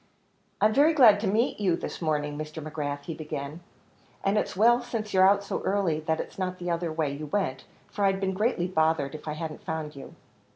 "I'm 0.59 0.73
very 0.73 0.95
glad 0.95 1.19
to 1.19 1.27
meet 1.27 1.59
you 1.59 1.75
this 1.75 2.01
morning, 2.01 2.35
Mr. 2.35 2.59
McGrath," 2.63 3.03
he 3.03 3.13
began, 3.13 3.59
"and 4.23 4.35
it's 4.35 4.55
well 4.55 4.81
since 4.81 5.13
you're 5.13 5.29
out 5.29 5.43
so 5.43 5.61
early, 5.61 5.99
that 5.99 6.19
it's 6.19 6.39
not 6.39 6.57
the 6.57 6.71
other 6.71 6.91
way 6.91 7.11
you 7.15 7.27
went, 7.27 7.65
for 7.91 8.05
I'd 8.05 8.19
been 8.19 8.33
greatly 8.33 8.65
bothered 8.67 9.13
if 9.13 9.27
I 9.27 9.33
hadn't 9.33 9.63
found 9.63 9.95
you." 9.95 10.15